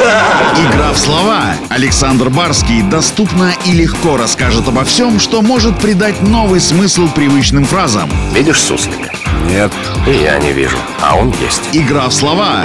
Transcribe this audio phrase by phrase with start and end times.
[0.00, 1.54] Игра в слова.
[1.68, 8.10] Александр Барский доступно и легко расскажет обо всем, что может придать новый смысл привычным фразам.
[8.34, 9.10] Видишь суслика?
[9.46, 9.70] Нет.
[10.06, 10.76] И я не вижу.
[11.02, 11.62] А он есть.
[11.72, 12.64] Игра в слова.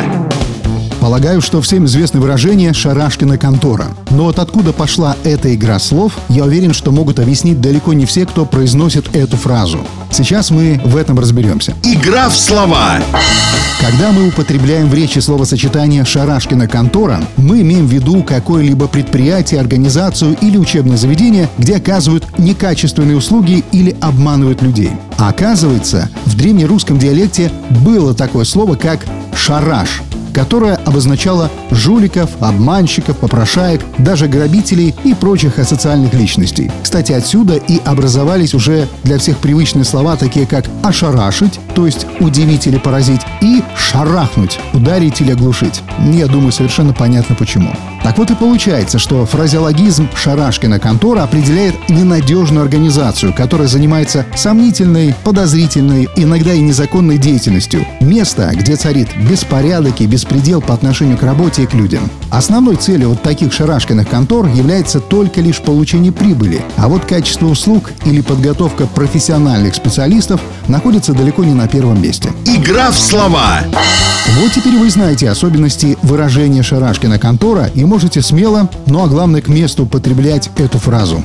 [1.02, 3.88] Полагаю, что всем известно выражение «шарашкина контора».
[4.10, 8.26] Но вот откуда пошла эта игра слов, я уверен, что могут объяснить далеко не все,
[8.26, 9.86] кто произносит эту фразу.
[10.16, 11.74] Сейчас мы в этом разберемся.
[11.84, 13.02] Игра в слова.
[13.82, 20.38] Когда мы употребляем в речи словосочетание «шарашкина контора», мы имеем в виду какое-либо предприятие, организацию
[20.40, 24.92] или учебное заведение, где оказывают некачественные услуги или обманывают людей.
[25.18, 27.52] А оказывается, в древнерусском диалекте
[27.82, 30.02] было такое слово, как «шараш»,
[30.36, 36.70] которая обозначала жуликов, обманщиков, попрошаек, даже грабителей и прочих асоциальных личностей.
[36.84, 42.66] Кстати, отсюда и образовались уже для всех привычные слова, такие как «ошарашить», то есть удивить
[42.68, 45.82] или поразить, и «шарахнуть», ударить или оглушить.
[46.12, 47.72] Я думаю, совершенно понятно почему.
[48.04, 56.08] Так вот и получается, что фразеологизм «шарашкина контора» определяет ненадежную организацию, которая занимается сомнительной, подозрительной,
[56.16, 57.86] иногда и незаконной деятельностью.
[58.00, 62.10] Место, где царит беспорядок и беспредел по отношению к работе и к людям.
[62.30, 67.92] Основной целью вот таких шарашкиных контор является только лишь получение прибыли, а вот качество услуг
[68.06, 72.32] или подготовка профессиональных специалистов находится далеко не на первом месте.
[72.46, 73.62] Игра в слова.
[74.40, 79.48] Вот теперь вы знаете особенности выражения «шарашкина контора» и можете смело, ну а главное к
[79.48, 81.24] месту употреблять эту фразу.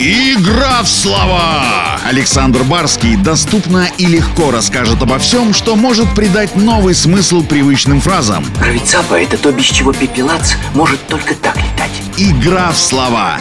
[0.00, 1.62] Игра в слова.
[2.08, 8.44] Александр Барский доступно и легко расскажет обо всем, что может придать новый смысл привычным фразам.
[8.60, 11.92] Рыцапа— это то, без чего пепелац может только так летать.
[12.16, 13.38] Игра в слова.